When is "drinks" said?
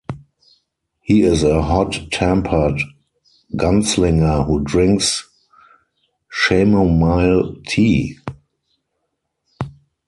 4.63-5.29